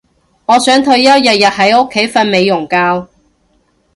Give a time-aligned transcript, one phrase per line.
[0.47, 3.05] 我想退休日日喺屋企瞓美容覺